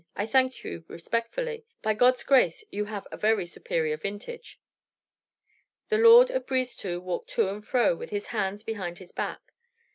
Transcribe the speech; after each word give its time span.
I 0.15 0.25
thank 0.25 0.63
you 0.63 0.83
respectfully. 0.87 1.63
By 1.83 1.93
God's 1.93 2.23
grace, 2.23 2.63
you 2.71 2.85
have 2.85 3.05
a 3.11 3.17
very 3.17 3.45
superior 3.45 3.97
vintage." 3.97 4.59
The 5.89 5.99
lord 5.99 6.31
of 6.31 6.47
Brisetout 6.47 7.03
walked 7.03 7.29
to 7.37 7.47
and 7.49 7.63
fro 7.63 7.95
with 7.95 8.09
his 8.09 8.29
hands 8.33 8.63
behind 8.63 8.97
his 8.97 9.11
back. 9.11 9.53